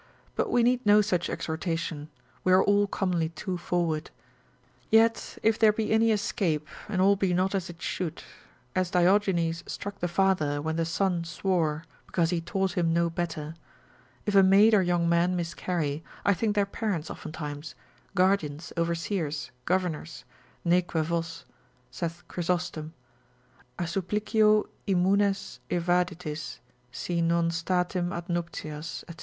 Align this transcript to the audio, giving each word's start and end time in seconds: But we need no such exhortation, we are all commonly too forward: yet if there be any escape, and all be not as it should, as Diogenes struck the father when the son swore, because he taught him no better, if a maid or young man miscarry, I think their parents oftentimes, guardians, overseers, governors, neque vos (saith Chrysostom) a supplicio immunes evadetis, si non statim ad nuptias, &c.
But 0.35 0.49
we 0.49 0.63
need 0.63 0.83
no 0.83 1.01
such 1.01 1.29
exhortation, 1.29 2.09
we 2.43 2.51
are 2.53 2.63
all 2.63 2.87
commonly 2.87 3.29
too 3.29 3.55
forward: 3.55 4.09
yet 4.89 5.37
if 5.43 5.59
there 5.59 5.71
be 5.71 5.91
any 5.91 6.09
escape, 6.09 6.67
and 6.89 6.99
all 6.99 7.15
be 7.15 7.35
not 7.35 7.53
as 7.53 7.69
it 7.69 7.83
should, 7.83 8.23
as 8.75 8.89
Diogenes 8.89 9.63
struck 9.67 9.99
the 9.99 10.07
father 10.07 10.59
when 10.59 10.75
the 10.75 10.85
son 10.85 11.23
swore, 11.23 11.85
because 12.07 12.31
he 12.31 12.41
taught 12.41 12.71
him 12.75 12.91
no 12.91 13.11
better, 13.11 13.53
if 14.25 14.33
a 14.33 14.41
maid 14.41 14.73
or 14.73 14.81
young 14.81 15.07
man 15.07 15.35
miscarry, 15.35 16.03
I 16.25 16.33
think 16.33 16.55
their 16.55 16.65
parents 16.65 17.11
oftentimes, 17.11 17.75
guardians, 18.15 18.73
overseers, 18.77 19.51
governors, 19.65 20.25
neque 20.65 20.93
vos 20.93 21.45
(saith 21.91 22.23
Chrysostom) 22.27 22.95
a 23.77 23.83
supplicio 23.85 24.67
immunes 24.87 25.59
evadetis, 25.69 26.57
si 26.91 27.21
non 27.21 27.51
statim 27.51 28.11
ad 28.11 28.29
nuptias, 28.29 29.03
&c. 29.07 29.15